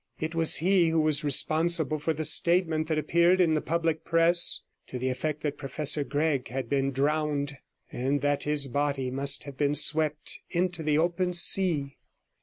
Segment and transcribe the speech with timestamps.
[0.19, 4.61] It was he who was responsible for the statement that appeared in the public press,
[4.87, 7.57] to the effect that Professor Gregg had been drowned,
[7.91, 11.97] and that his body must have been swept into the open sea.